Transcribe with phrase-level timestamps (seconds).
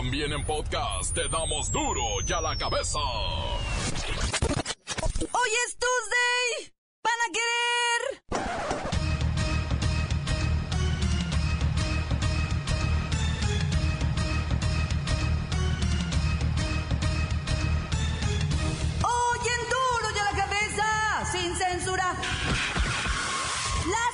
[0.00, 2.98] También en podcast te damos duro y a la cabeza.
[5.20, 6.72] Hoy es Tuesday.
[7.02, 8.20] ¿Van a querer?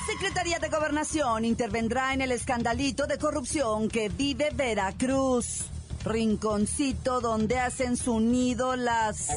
[0.07, 5.66] Secretaría de Gobernación intervendrá en el escandalito de corrupción que vive Veracruz.
[6.06, 9.28] Rinconcito donde hacen su nido las...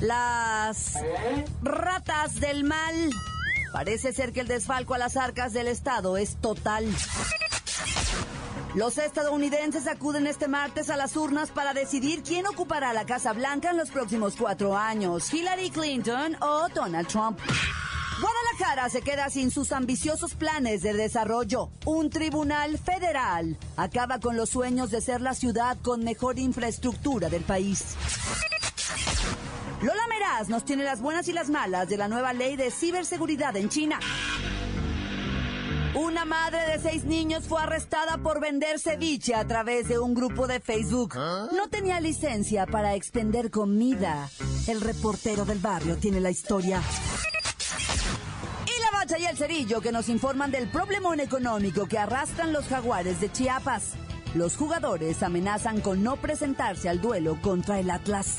[0.00, 0.94] las...
[1.62, 3.10] ratas del mal.
[3.72, 6.86] Parece ser que el desfalco a las arcas del Estado es total.
[8.74, 13.70] Los estadounidenses acuden este martes a las urnas para decidir quién ocupará la Casa Blanca
[13.70, 17.38] en los próximos cuatro años, Hillary Clinton o Donald Trump.
[18.62, 21.70] Guadalajara se queda sin sus ambiciosos planes de desarrollo.
[21.84, 27.42] Un tribunal federal acaba con los sueños de ser la ciudad con mejor infraestructura del
[27.42, 27.96] país.
[29.80, 33.56] Lola Meraz nos tiene las buenas y las malas de la nueva ley de ciberseguridad
[33.56, 33.98] en China.
[35.96, 40.46] Una madre de seis niños fue arrestada por vender ceviche a través de un grupo
[40.46, 41.16] de Facebook.
[41.16, 44.30] No tenía licencia para extender comida.
[44.68, 46.80] El reportero del barrio tiene la historia.
[49.02, 53.32] Bacha y el cerillo que nos informan del problemón económico que arrastran los jaguares de
[53.32, 53.94] Chiapas.
[54.36, 58.36] Los jugadores amenazan con no presentarse al duelo contra el Atlas.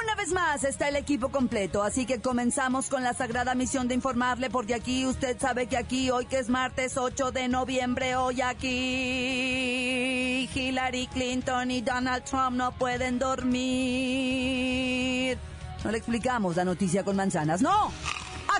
[0.00, 3.96] Una vez más está el equipo completo, así que comenzamos con la sagrada misión de
[3.96, 8.42] informarle, porque aquí usted sabe que aquí, hoy que es martes 8 de noviembre, hoy
[8.42, 13.56] aquí Hillary Clinton y Donald Trump no pueden dormir.
[15.82, 17.90] No le explicamos la noticia con manzanas, no.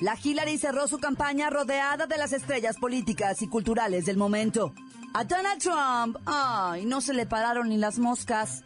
[0.00, 4.74] La Hillary cerró su campaña rodeada de las estrellas políticas y culturales del momento.
[5.14, 8.64] A Donald Trump, ay, no se le pararon ni las moscas.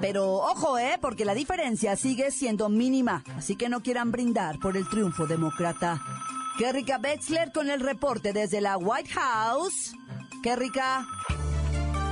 [0.00, 0.98] Pero ojo, ¿eh?
[1.00, 6.00] Porque la diferencia sigue siendo mínima, así que no quieran brindar por el triunfo demócrata.
[6.72, 9.94] Rica Bexler con el reporte desde la White House.
[10.54, 11.04] Rica.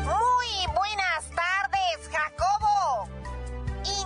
[0.02, 3.08] Muy buenas tardes, Jacobo.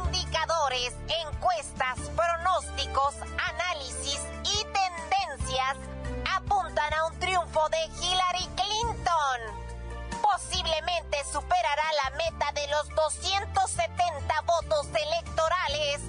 [0.04, 0.92] Indicadores,
[1.26, 3.67] encuestas, pronósticos, análisis
[6.36, 9.40] apuntan a un triunfo de Hillary Clinton.
[10.22, 16.00] Posiblemente superará la meta de los 270 votos electorales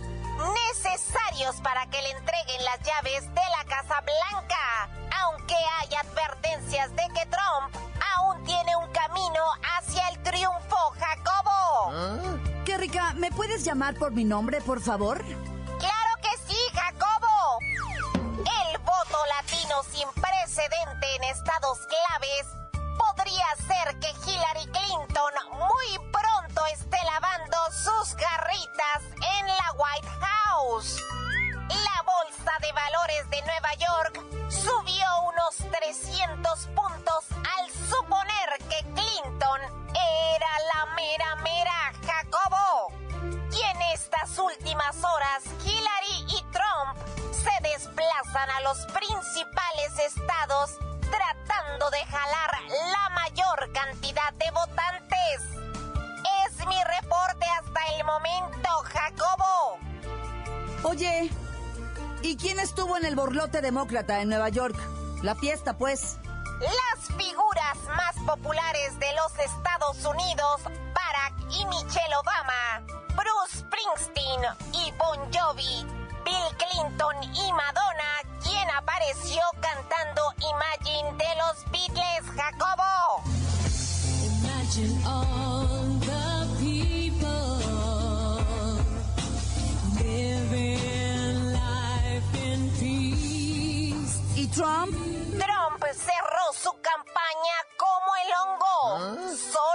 [0.72, 4.90] necesarios para que le entreguen las llaves de la Casa Blanca,
[5.24, 7.76] aunque hay advertencias de que Trump
[8.16, 9.44] aún tiene un camino
[9.78, 12.40] hacia el triunfo, Jacobo.
[12.66, 15.24] Qué rica, ¿me puedes llamar por mi nombre, por favor?
[19.84, 22.48] Sin precedente en estados claves
[22.98, 29.04] podría ser que Hillary Clinton muy pronto esté lavando sus garritas
[29.40, 31.02] en la White House.
[31.70, 37.26] La bolsa de valores de Nueva York subió unos 300 puntos
[37.58, 39.62] al suponer que Clinton
[39.94, 42.92] era la mera mera Jacobo.
[43.52, 46.98] Y en estas últimas horas, Hillary y Trump
[47.32, 47.49] se
[48.36, 55.42] a los principales estados tratando de jalar la mayor cantidad de votantes.
[56.46, 59.80] Es mi reporte hasta el momento, Jacobo.
[60.84, 61.32] Oye,
[62.22, 64.78] ¿y quién estuvo en el borlote demócrata en Nueva York?
[65.24, 66.18] La fiesta, pues.
[66.60, 72.82] Las figuras más populares de los Estados Unidos, Barack y Michelle Obama,
[73.16, 74.42] Bruce Springsteen
[74.74, 75.99] y Bon Jovi,
[76.30, 78.12] Bill Clinton y Madonna,
[78.44, 83.24] quien apareció cantando Imagine de los Beatles, Jacobo.
[84.44, 87.64] Imagine all the people
[89.98, 94.20] living life in peace.
[94.36, 94.94] ¿Y Trump?
[95.34, 99.36] Trump cerró su campaña como el hongo.
[99.36, 99.69] Solo.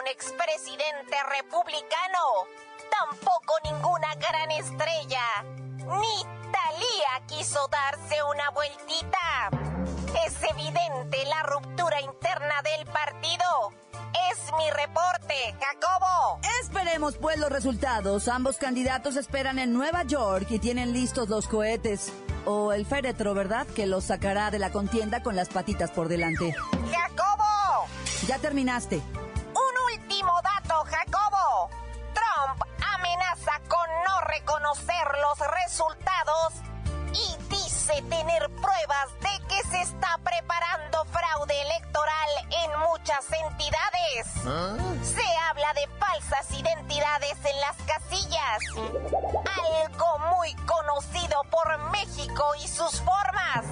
[0.00, 2.46] Un expresidente republicano.
[2.90, 5.24] Tampoco ninguna gran estrella.
[5.76, 9.50] Ni Talía quiso darse una vueltita.
[10.26, 12.60] Es evidente la ruptura interna
[14.58, 16.40] mi reporte, Jacobo.
[16.62, 18.28] Esperemos pues los resultados.
[18.28, 22.12] Ambos candidatos esperan en Nueva York y tienen listos los cohetes.
[22.46, 23.66] O el féretro, ¿verdad?
[23.66, 26.54] Que los sacará de la contienda con las patitas por delante.
[26.90, 27.86] Jacobo.
[28.26, 29.02] Ya terminaste.
[30.70, 31.68] Jacobo.
[32.14, 32.62] Trump
[32.94, 36.54] amenaza con no reconocer los resultados
[37.12, 42.28] y dice tener pruebas de que se está preparando fraude electoral
[42.64, 44.26] en muchas entidades.
[45.02, 48.62] Se habla de falsas identidades en las casillas.
[49.86, 53.64] Algo muy conocido por México y sus formas.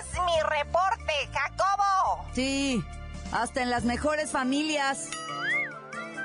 [0.00, 2.24] Es mi reporte, Jacobo.
[2.34, 2.84] Sí,
[3.32, 5.08] hasta en las mejores familias.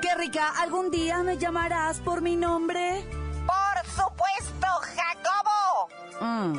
[0.04, 3.02] Qué rica, ¿algún día me llamarás por mi nombre?
[3.46, 5.88] Por supuesto, Jacobo.
[6.20, 6.58] Mm.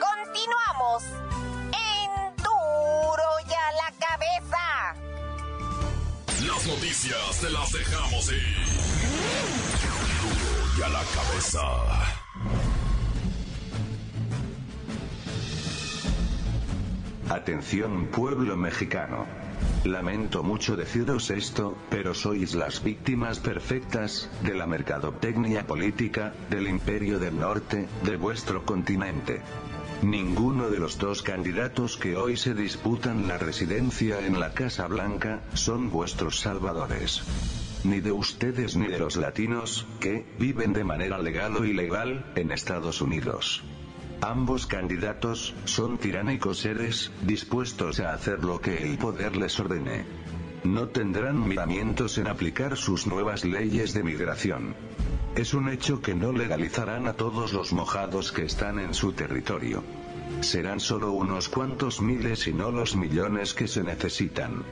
[0.00, 1.02] Continuamos
[1.66, 4.94] en Duro y a la cabeza.
[6.46, 8.56] Las noticias te las dejamos ir.
[10.22, 11.60] Duro y a la cabeza.
[17.28, 19.47] Atención pueblo mexicano.
[19.84, 27.18] Lamento mucho deciros esto, pero sois las víctimas perfectas de la mercadotecnia política del imperio
[27.18, 29.40] del norte de vuestro continente.
[30.02, 35.42] Ninguno de los dos candidatos que hoy se disputan la residencia en la Casa Blanca
[35.54, 37.22] son vuestros salvadores.
[37.84, 42.52] Ni de ustedes ni de los latinos, que viven de manera legal o ilegal en
[42.52, 43.64] Estados Unidos.
[44.20, 50.04] Ambos candidatos son tiránicos seres, dispuestos a hacer lo que el poder les ordene.
[50.64, 54.74] No tendrán miramientos en aplicar sus nuevas leyes de migración.
[55.36, 59.84] Es un hecho que no legalizarán a todos los mojados que están en su territorio.
[60.40, 64.64] Serán solo unos cuantos miles y no los millones que se necesitan.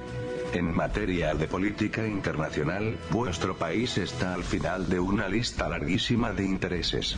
[0.52, 6.44] En materia de política internacional, vuestro país está al final de una lista larguísima de
[6.44, 7.16] intereses.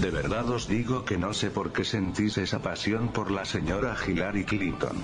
[0.00, 3.96] De verdad os digo que no sé por qué sentís esa pasión por la señora
[3.96, 4.96] Hillary Clinton.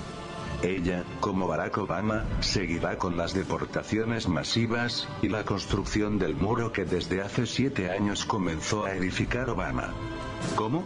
[0.62, 6.85] Ella, como Barack Obama, seguirá con las deportaciones masivas, y la construcción del muro que
[6.85, 9.93] desde hace siete años comenzó a edificar Obama.
[10.55, 10.85] ¿Cómo?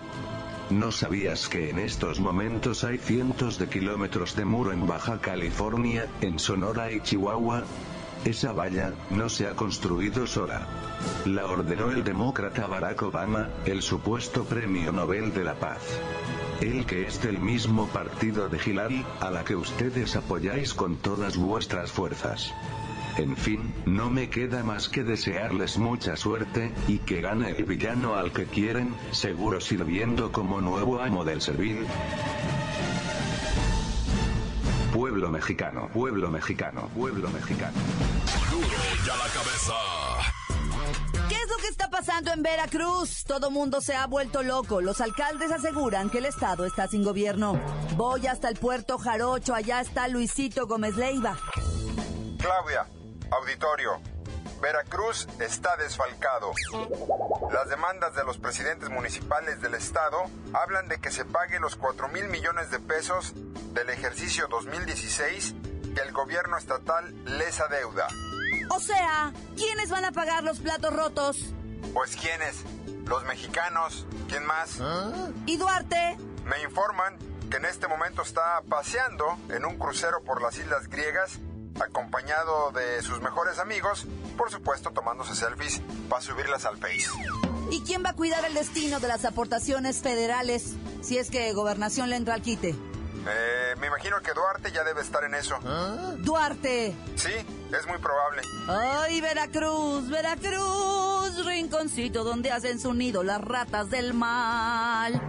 [0.71, 6.07] ¿No sabías que en estos momentos hay cientos de kilómetros de muro en Baja California,
[6.21, 7.65] en Sonora y Chihuahua?
[8.25, 10.67] Esa valla, no se ha construido sola.
[11.25, 15.83] La ordenó el demócrata Barack Obama, el supuesto premio Nobel de la Paz.
[16.61, 21.37] El que es del mismo partido de Hillary, a la que ustedes apoyáis con todas
[21.37, 22.53] vuestras fuerzas.
[23.19, 28.15] En fin, no me queda más que desearles mucha suerte, y que gane el villano
[28.15, 31.87] al que quieren, seguro sirviendo como nuevo amo del servil.
[34.97, 37.77] Pueblo mexicano, pueblo mexicano, pueblo mexicano.
[38.51, 39.75] Duro y a la cabeza.
[41.29, 43.25] ¿Qué es lo que está pasando en Veracruz?
[43.25, 44.81] Todo mundo se ha vuelto loco.
[44.81, 47.61] Los alcaldes aseguran que el estado está sin gobierno.
[47.97, 51.37] Voy hasta el puerto Jarocho, allá está Luisito Gómez Leiva.
[52.39, 52.89] Claudia,
[53.31, 54.16] auditorio.
[54.61, 56.53] Veracruz está desfalcado.
[57.53, 60.19] Las demandas de los presidentes municipales del estado
[60.53, 63.33] hablan de que se pague los 4 mil millones de pesos
[63.73, 65.55] del ejercicio 2016
[65.95, 68.07] que el gobierno estatal les adeuda.
[68.71, 71.55] O sea, ¿quiénes van a pagar los platos rotos?
[71.95, 72.63] Pues ¿quiénes?
[73.07, 74.07] Los mexicanos.
[74.29, 74.79] ¿Quién más?
[75.47, 76.19] ¿Y Duarte?
[76.45, 77.17] Me informan
[77.51, 81.39] que en este momento está paseando en un crucero por las islas griegas,
[81.81, 87.11] acompañado de sus mejores amigos, por supuesto tomándose selfies para subirlas al Face.
[87.71, 92.11] ¿Y quién va a cuidar el destino de las aportaciones federales si es que gobernación
[92.11, 92.77] le entra al quite?
[93.29, 95.59] Eh, me imagino que Duarte ya debe estar en eso.
[96.19, 96.95] Duarte.
[97.17, 98.43] Sí, es muy probable.
[98.69, 105.21] Ay, Veracruz, Veracruz, rinconcito donde hacen su nido las ratas del mal.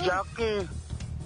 [0.00, 0.66] ya que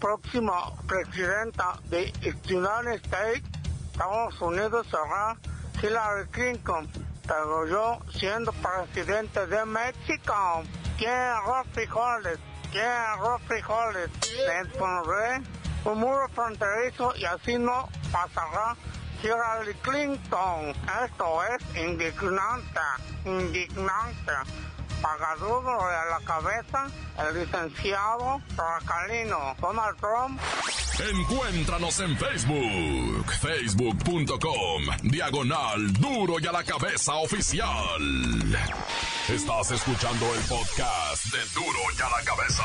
[0.00, 2.12] próxima presidenta de
[2.48, 3.44] United States,
[3.92, 5.36] Estados Unidos será
[5.82, 6.88] Hillary Clinton.
[7.26, 10.62] Pero yo, siendo presidente de México,
[10.98, 12.38] quiero frijoles,
[12.70, 14.10] quiero frijoles.
[14.46, 15.42] Les pondré
[15.84, 18.76] un muro fronterizo y así no pasará
[19.22, 20.74] Hillary Clinton.
[21.04, 22.80] Esto es indignante,
[23.24, 24.32] indignante.
[25.00, 26.86] Pagadudo de la cabeza,
[27.18, 30.40] el licenciado Racalino Donald Trump.
[31.10, 38.02] Encuéntranos en Facebook, facebook.com, diagonal duro y a la cabeza oficial.
[39.28, 42.64] Estás escuchando el podcast de duro y a la cabeza.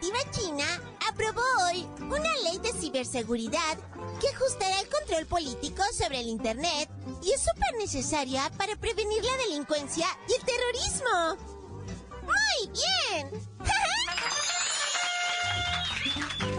[0.00, 0.64] Legislativa China
[1.08, 3.78] aprobó hoy una ley de ciberseguridad
[4.20, 6.88] que ajustará el control político sobre el Internet
[7.22, 11.36] y es súper necesaria para prevenir la delincuencia y el terrorismo.
[12.22, 13.30] ¡Muy bien!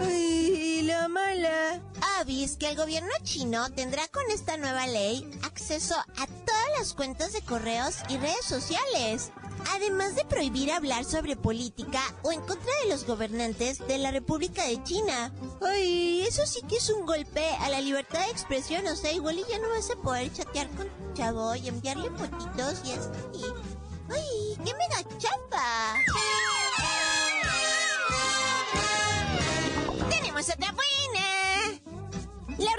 [0.00, 1.82] Ay, la mala.
[2.18, 7.32] Avis que el gobierno chino tendrá con esta nueva ley acceso a todas las cuentas
[7.32, 9.30] de correos y redes sociales,
[9.74, 14.64] además de prohibir hablar sobre política o en contra de los gobernantes de la República
[14.64, 15.32] de China.
[15.66, 19.42] Ay, eso sí que es un golpe a la libertad de expresión, o sea, igual
[19.48, 23.44] ya no vas a poder chatear con tu chavo y enviarle fotitos y así.
[24.10, 25.94] Ay, qué mega chapa.
[30.10, 30.72] Tenemos otra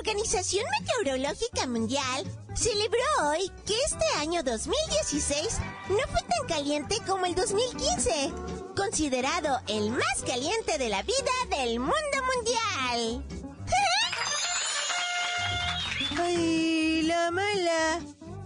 [0.08, 2.24] Organización Meteorológica Mundial
[2.56, 5.60] celebró hoy que este año 2016
[5.90, 8.32] no fue tan caliente como el 2015,
[8.74, 11.94] considerado el más caliente de la vida del mundo
[12.36, 13.26] mundial.
[16.22, 18.00] Ay, la mala.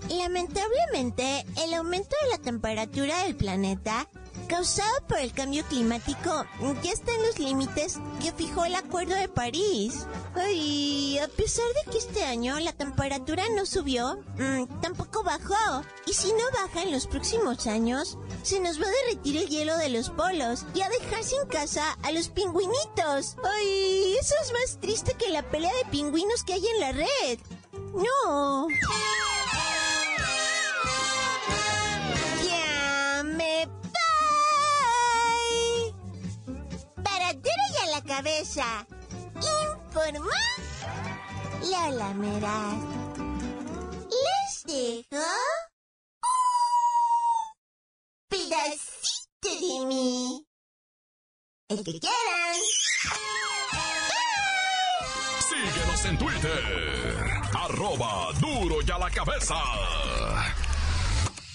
[0.09, 4.09] Lamentablemente, el aumento de la temperatura del planeta
[4.51, 6.45] causado por el cambio climático
[6.83, 10.05] ya está en los límites que fijó el Acuerdo de París.
[10.35, 15.83] Ay, a pesar de que este año la temperatura no subió, mm, tampoco bajó.
[16.07, 19.77] Y si no baja en los próximos años, se nos va a derretir el hielo
[19.77, 23.35] de los polos y a dejar sin casa a los pingüinitos.
[23.43, 27.39] Ay, eso es más triste que la pelea de pingüinos que hay en la red.
[27.93, 28.67] No.
[32.43, 33.69] Ya me.
[37.03, 37.33] Para
[37.91, 38.87] la cabeza.
[39.35, 40.29] Informó
[41.61, 42.75] Lola Meraz.
[44.09, 45.23] Les dejo
[46.23, 46.33] un
[48.27, 50.45] pedacito de mí.
[51.69, 52.57] El que quieran.
[55.49, 59.55] Síguenos en Twitter, arroba duro y a la cabeza.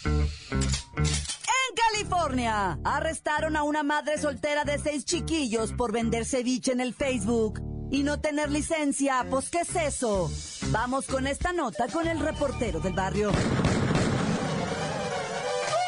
[0.04, 6.94] En California, arrestaron a una madre soltera de seis chiquillos por vender ceviche en el
[6.94, 9.26] Facebook y no tener licencia.
[9.28, 10.30] Pues, ¿qué es eso?
[10.70, 13.32] Vamos con esta nota con el reportero del barrio.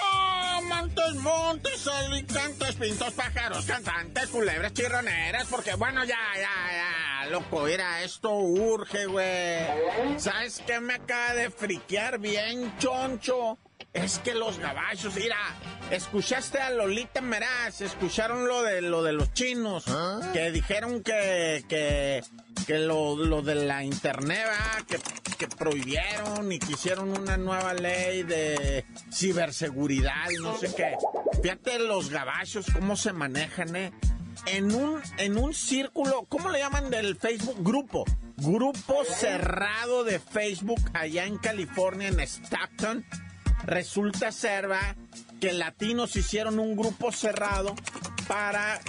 [0.02, 7.62] Oh, montes, montes, alicantes, pintos, pájaros, cantantes, culebras, chirroneras, porque bueno, ya, ya, ya, loco,
[7.62, 9.66] mira, esto urge, güey.
[10.18, 13.58] ¿Sabes qué me acaba de friquear bien, choncho?
[13.92, 15.36] Es que los gabachos, mira,
[15.90, 19.84] escuchaste a Lolita Meraz, escucharon lo de lo de los chinos,
[20.32, 22.22] que dijeron que, que,
[22.66, 24.84] que lo, lo de la internet, ¿verdad?
[24.86, 30.94] que, que prohibieron y que hicieron una nueva ley de ciberseguridad y no sé qué.
[31.42, 33.92] Fíjate los gabachos, cómo se manejan, ¿eh?
[34.46, 37.56] En un, en un círculo, ¿cómo le llaman del Facebook?
[37.60, 38.04] Grupo.
[38.36, 43.04] grupo cerrado de Facebook allá en California, en Stockton.
[43.68, 44.96] Resulta ser, va,
[45.42, 47.74] que latinos hicieron un grupo cerrado
[48.26, 48.80] para,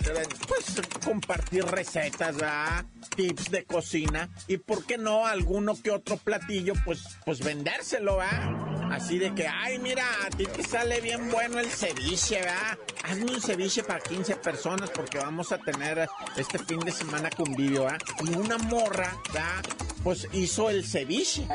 [0.47, 2.85] pues, compartir recetas, ¿verdad?
[3.13, 4.29] Tips de cocina.
[4.47, 8.68] Y, ¿por qué no, alguno que otro platillo, pues, pues vendérselo, ¿va?
[8.91, 12.77] Así de que, ay, mira, a ti te sale bien bueno el ceviche, ¿verdad?
[13.03, 17.83] Hazme un ceviche para 15 personas porque vamos a tener este fin de semana convivio,
[17.83, 17.99] ¿verdad?
[18.25, 19.63] Y una morra, ¿verdad?
[20.03, 21.47] Pues hizo el ceviche.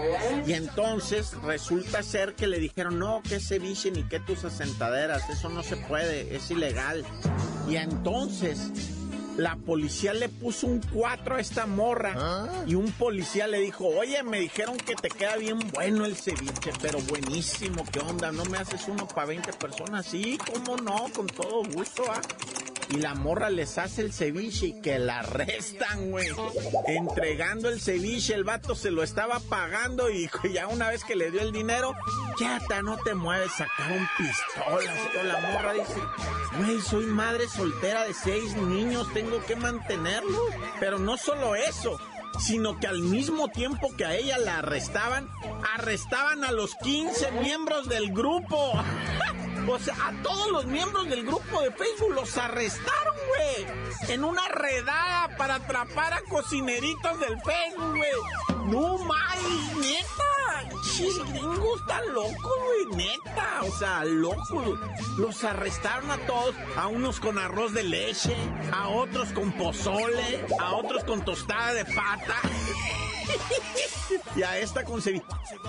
[0.47, 5.49] Y entonces resulta ser que le dijeron, no, que ceviche ni que tus asentaderas, eso
[5.49, 7.05] no se puede, es ilegal.
[7.69, 8.71] Y entonces
[9.37, 14.23] la policía le puso un 4 a esta morra y un policía le dijo, oye,
[14.23, 18.31] me dijeron que te queda bien bueno el ceviche, pero buenísimo, ¿qué onda?
[18.33, 20.07] ¿No me haces uno para 20 personas?
[20.07, 21.07] Sí, ¿cómo no?
[21.14, 22.21] Con todo gusto, ¿ah?
[22.91, 26.29] Y la morra les hace el ceviche y que la arrestan, güey.
[26.87, 31.31] Entregando el ceviche, el vato se lo estaba pagando y ya una vez que le
[31.31, 31.95] dio el dinero,
[32.38, 35.25] ya hasta no te mueves, sacaron pistolas.
[35.25, 36.00] La morra dice,
[36.59, 40.41] güey, soy madre soltera de seis niños, tengo que mantenerlos.
[40.79, 41.99] Pero no solo eso,
[42.38, 45.29] sino que al mismo tiempo que a ella la arrestaban,
[45.75, 48.73] arrestaban a los 15 miembros del grupo.
[49.66, 53.66] O sea, a todos los miembros del grupo de Facebook los arrestaron, güey.
[54.09, 58.71] En una redada para atrapar a cocineritos del Facebook, güey.
[58.71, 60.80] No mames, neta.
[60.92, 63.61] Chis gringos están locos, güey, neta.
[63.62, 64.78] O sea, locos.
[65.16, 66.54] Los arrestaron a todos.
[66.76, 68.37] A unos con arroz de leche,
[68.73, 72.37] a otros con pozole, a otros con tostada de pata.
[74.37, 75.25] y a esta concebida.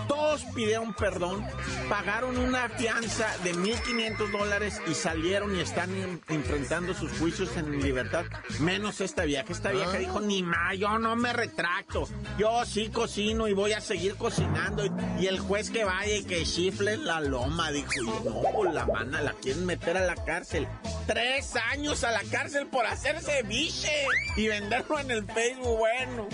[0.07, 1.45] Todos pidieron perdón,
[1.89, 7.81] pagaron una fianza de 1.500 dólares y salieron y están en- enfrentando sus juicios en
[7.81, 8.25] libertad.
[8.59, 9.45] Menos esta vieja.
[9.49, 12.07] Esta vieja dijo, ni más, yo no me retracto.
[12.37, 14.85] Yo sí cocino y voy a seguir cocinando.
[14.85, 18.73] Y, y el juez que vaya y que chifle la loma, dijo, y no, pues
[18.73, 20.67] la mana la quieren meter a la cárcel.
[21.07, 23.91] Tres años a la cárcel por hacer ceviche
[24.35, 26.27] y venderlo en el Facebook, bueno.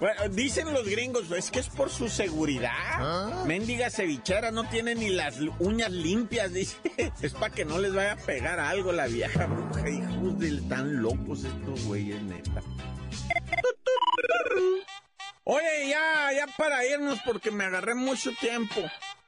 [0.00, 3.44] Bueno, dicen los gringos, es que es por su seguridad.
[3.46, 6.76] Mendiga cevichera, no tiene ni las uñas limpias, dice.
[7.22, 9.88] Es para que no les vaya a pegar algo la vieja bruja.
[9.88, 12.62] Hijos de tan locos estos güeyes, neta.
[15.44, 18.80] Oye, ya, ya para irnos porque me agarré mucho tiempo.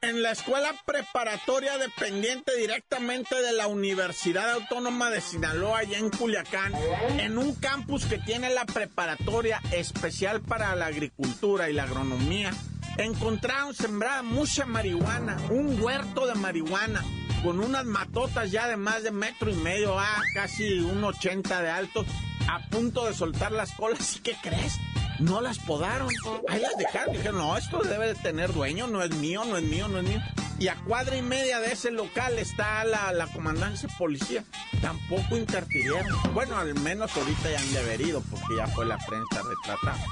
[0.02, 6.72] En la escuela preparatoria dependiente directamente de la Universidad Autónoma de Sinaloa, allá en Culiacán,
[7.18, 12.52] en un campus que tiene la preparatoria especial para la agricultura y la agronomía,
[12.98, 17.02] encontraron sembrada mucha marihuana, un huerto de marihuana,
[17.42, 21.70] con unas matotas ya de más de metro y medio, ah, casi un 80 de
[21.70, 22.04] alto,
[22.48, 24.16] a punto de soltar las colas.
[24.16, 24.78] ¿Y qué crees?
[25.18, 26.08] No las podaron.
[26.48, 27.14] Ahí las dejaron.
[27.14, 30.04] Dijeron, no, esto debe de tener dueño, no es mío, no es mío, no es
[30.04, 30.20] mío.
[30.58, 34.42] Y a cuadra y media de ese local está la, la comandancia policía.
[34.80, 36.06] Tampoco interfirieron.
[36.32, 40.04] Bueno, al menos ahorita ya han de haber ido, porque ya fue la prensa retratada.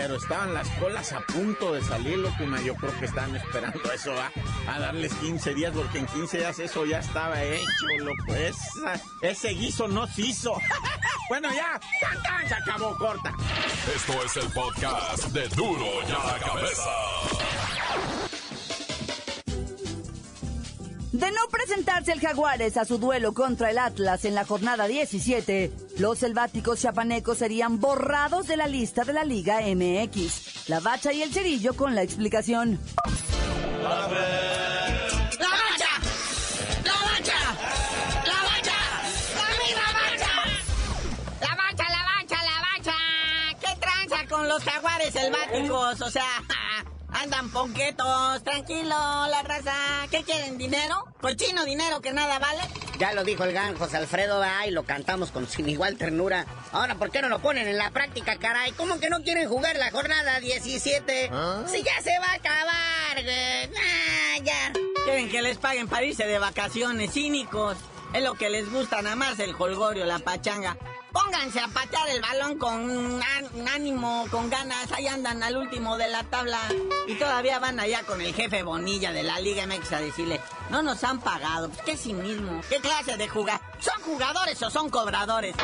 [0.00, 2.44] Pero estaban las colas a punto de salir, loco.
[2.44, 4.30] y Yo creo que estaban esperando eso, ¿va?
[4.72, 8.32] a darles 15 días, porque en 15 días eso ya estaba hecho, loco.
[8.36, 10.52] Esa- ese guiso no se hizo.
[11.28, 13.34] bueno, ya, tan, tan, se acabó, corta.
[13.92, 16.90] Esto es el podcast de Duro y a la Cabeza.
[21.18, 25.72] De no presentarse el Jaguares a su duelo contra el Atlas en la jornada 17,
[25.98, 30.68] los selváticos chapanecos serían borrados de la lista de la Liga MX.
[30.68, 32.78] La Bacha y el Cerillo con la explicación.
[33.82, 34.20] ¡La bacha!
[36.84, 37.40] ¡La bacha!
[38.24, 38.78] ¡La bacha!
[39.34, 40.32] ¡La misma bacha!
[41.40, 42.96] La bacha, la bacha, la bacha.
[43.58, 46.00] ¿Qué tranza con los jaguares selváticos?
[46.00, 46.44] O sea,
[47.22, 48.94] andan ponquetos, tranquilo,
[49.28, 49.74] la raza.
[50.10, 50.58] ¿Qué quieren?
[50.58, 51.04] ¿Dinero?
[51.20, 52.60] ¿Cochino dinero que nada vale?
[52.98, 54.66] Ya lo dijo el gran José Alfredo, ¿verdad?
[54.66, 56.46] y lo cantamos con sin igual ternura.
[56.72, 58.72] Ahora, ¿por qué no lo ponen en la práctica, caray?
[58.72, 61.30] ¿Cómo que no quieren jugar la jornada 17?
[61.66, 63.70] Si ya se va a acabar, güey.
[63.76, 64.72] Ah, ya.
[65.04, 67.76] Quieren que les paguen para irse de vacaciones, cínicos.
[68.12, 70.76] Es lo que les gusta, nada más el jolgorio, la pachanga.
[71.22, 74.90] Pónganse a patear el balón con án- ánimo, con ganas.
[74.92, 76.60] Ahí andan al último de la tabla.
[77.06, 80.82] Y todavía van allá con el jefe Bonilla de la Liga MX a decirle, no
[80.82, 81.68] nos han pagado.
[81.70, 82.60] Pues, ¿Qué cinismo?
[82.68, 83.60] ¿Qué clase de jugar?
[83.80, 85.54] ¿Son jugadores o son cobradores?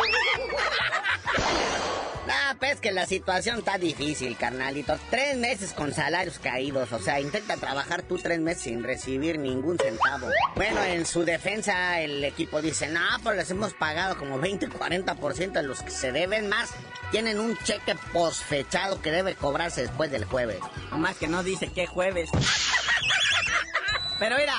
[2.28, 4.98] Ah, pues que la situación está difícil, carnalito.
[5.10, 6.92] Tres meses con salarios caídos.
[6.92, 10.28] O sea, intenta trabajar tú tres meses sin recibir ningún centavo.
[10.56, 15.52] Bueno, en su defensa, el equipo dice, no, pues les hemos pagado como 20, 40%
[15.52, 16.70] de los que se deben más.
[17.10, 20.60] Tienen un cheque posfechado que debe cobrarse después del jueves.
[20.90, 22.30] Nomás que no dice qué jueves.
[24.18, 24.54] Pero mira,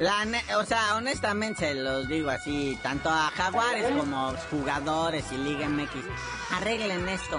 [0.00, 5.36] la ne- o sea, honestamente se los digo así, tanto a Jaguares como jugadores y
[5.36, 5.90] Liga MX,
[6.52, 7.38] arreglen esto,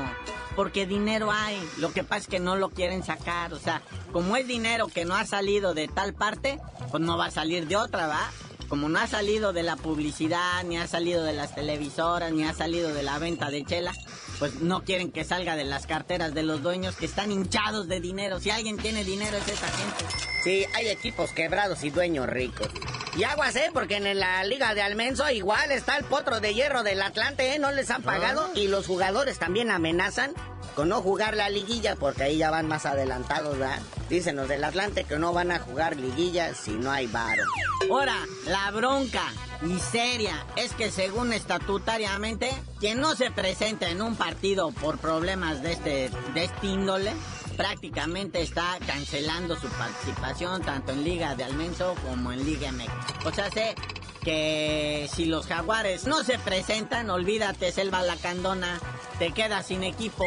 [0.55, 3.81] porque dinero hay, lo que pasa es que no lo quieren sacar, o sea,
[4.13, 6.59] como es dinero que no ha salido de tal parte,
[6.91, 8.31] pues no va a salir de otra, ¿va?
[8.71, 12.53] Como no ha salido de la publicidad, ni ha salido de las televisoras, ni ha
[12.53, 13.91] salido de la venta de chela,
[14.39, 17.99] pues no quieren que salga de las carteras de los dueños que están hinchados de
[17.99, 18.39] dinero.
[18.39, 20.05] Si alguien tiene dinero es esa gente.
[20.45, 22.69] Sí, hay equipos quebrados y dueños ricos.
[23.17, 23.71] Y aguas, ¿eh?
[23.73, 27.59] Porque en la Liga de Almenso igual está el potro de hierro del Atlante, ¿eh?
[27.59, 30.31] No les han pagado y los jugadores también amenazan
[30.75, 33.79] con no jugar la liguilla porque ahí ya van más adelantados, ¿verdad?
[34.09, 37.43] Dicen los del Atlante que no van a jugar liguilla si no hay varo.
[37.89, 39.23] Ahora, la bronca
[39.63, 45.61] y seria es que según estatutariamente, quien no se presenta en un partido por problemas
[45.61, 47.11] de este, de este índole,
[47.57, 53.25] prácticamente está cancelando su participación tanto en Liga de Almenso como en Liga MX.
[53.25, 53.75] O sea, sé
[54.23, 58.79] que si los jaguares no se presentan, olvídate, Selva Lacandona,
[59.19, 60.25] te quedas sin equipo,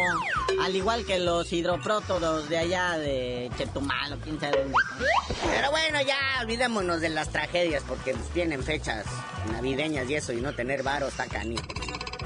[0.60, 4.74] al igual que los hidroprótodos de allá de Chetumal o quién sabe dónde.
[5.50, 9.04] Pero bueno, ya olvidémonos de las tragedias porque pues, vienen fechas
[9.52, 11.24] navideñas y eso y no tener varo está.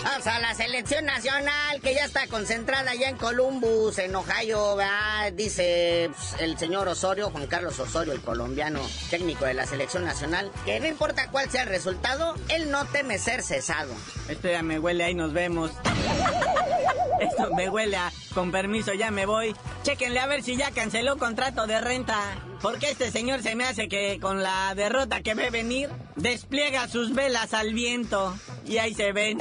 [0.05, 5.33] Vamos a la selección nacional que ya está concentrada ya en Columbus, en Ohio, ¿verdad?
[5.33, 10.51] dice pues, el señor Osorio, Juan Carlos Osorio, el colombiano técnico de la selección nacional,
[10.65, 13.95] que no importa cuál sea el resultado, él no teme ser cesado.
[14.29, 15.73] Esto ya me huele, ahí nos vemos.
[17.21, 19.55] Esto me huele a, con permiso, ya me voy.
[19.83, 22.19] Chéquenle a ver si ya canceló contrato de renta.
[22.63, 27.15] Porque este señor se me hace que con la derrota que ve venir, despliega sus
[27.15, 28.37] velas al viento.
[28.65, 29.39] Y ahí se ven.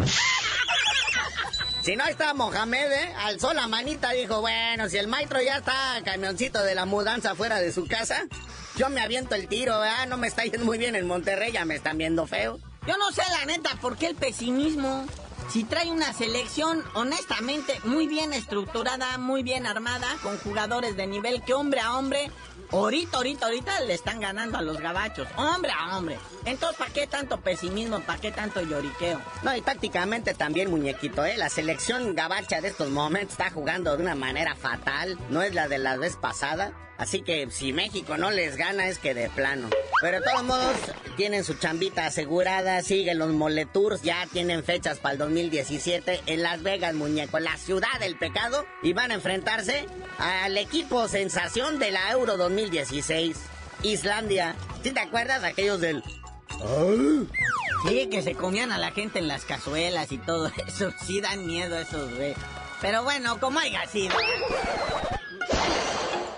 [1.84, 3.14] Si no, está Mohamed, ¿eh?
[3.18, 7.62] Alzó la manita, dijo, bueno, si el maestro ya está camioncito de la mudanza fuera
[7.62, 8.26] de su casa,
[8.76, 10.06] yo me aviento el tiro, ¿verdad?
[10.08, 12.60] No me está yendo muy bien en Monterrey, ya me están viendo feo.
[12.86, 15.06] Yo no sé, la neta, por qué el pesimismo.
[15.50, 21.42] Si trae una selección, honestamente, muy bien estructurada, muy bien armada, con jugadores de nivel
[21.42, 22.30] que hombre a hombre,
[22.72, 26.20] ahorita, ahorita, ahorita le están ganando a los gabachos, hombre a hombre.
[26.44, 28.02] Entonces, ¿para qué tanto pesimismo?
[28.02, 29.22] ¿Para qué tanto lloriqueo?
[29.44, 31.38] No, y tácticamente también, muñequito, ¿eh?
[31.38, 35.70] La selección gabacha de estos momentos está jugando de una manera fatal, no es la
[35.70, 36.74] de la vez pasada.
[36.98, 39.70] Así que si México no les gana es que de plano.
[40.02, 40.76] Pero de todos modos,
[41.16, 46.64] tienen su chambita asegurada, siguen los moletours, ya tienen fechas para el 2017 en Las
[46.64, 49.86] Vegas, muñeco, la ciudad del pecado, y van a enfrentarse
[50.18, 53.38] al equipo sensación de la Euro 2016,
[53.84, 54.56] Islandia.
[54.84, 55.44] ¿Sí te acuerdas?
[55.44, 56.04] Aquellos del...
[57.88, 60.92] Sí, que se comían a la gente en las cazuelas y todo eso.
[61.06, 62.34] Sí dan miedo esos, güey.
[62.82, 64.16] Pero bueno, como haya sido.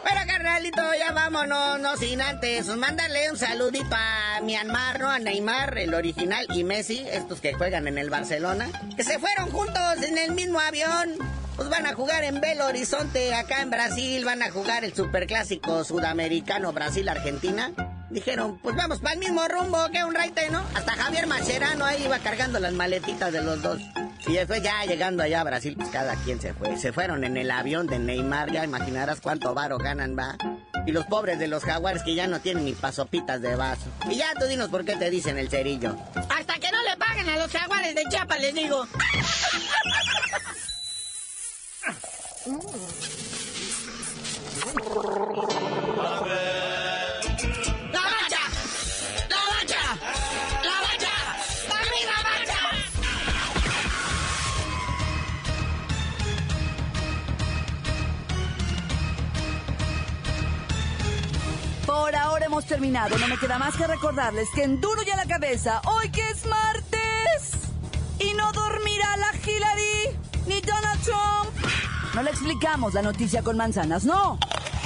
[0.04, 2.68] Pero carnalito, ya vámonos, no sin antes.
[2.68, 5.10] Mándale un saludito a Myanmar, ¿no?
[5.10, 9.50] A Neymar, el original, y Messi, estos que juegan en el Barcelona, que se fueron
[9.52, 11.18] juntos en el mismo avión.
[11.56, 15.84] Pues van a jugar en Belo Horizonte, acá en Brasil, van a jugar el superclásico
[15.84, 17.72] sudamericano Brasil-Argentina.
[18.10, 20.64] Dijeron, pues vamos para el mismo rumbo, que un raite, ¿no?
[20.74, 23.82] Hasta Javier Macherano ahí iba cargando las maletitas de los dos.
[24.28, 26.78] Y después ya llegando allá a Brasil, pues cada quien se fue.
[26.78, 30.36] Se fueron en el avión de Neymar, ya imaginarás cuánto varo ganan, va.
[30.86, 33.86] Y los pobres de los jaguares que ya no tienen ni pasopitas de vaso.
[34.10, 35.96] Y ya tú dinos por qué te dicen el cerillo.
[36.16, 38.88] Hasta que no le paguen a los jaguares de Chiapas, les digo.
[62.70, 63.18] Terminado.
[63.18, 66.22] No me queda más que recordarles que en Duro y a la cabeza, hoy que
[66.22, 67.52] es martes,
[68.20, 71.74] y no dormirá la Hillary ni Donald Trump.
[72.14, 74.38] No le explicamos la noticia con manzanas, no.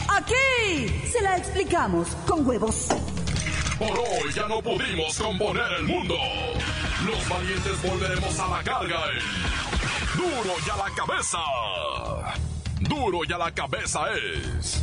[0.08, 2.88] Aquí se la explicamos con huevos.
[3.78, 6.16] Por hoy ya no pudimos componer el mundo.
[7.06, 9.00] Los valientes volveremos a la carga
[10.16, 11.40] Duro y a la cabeza.
[12.80, 14.83] Duro y a la cabeza es